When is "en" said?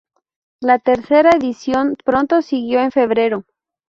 2.81-2.89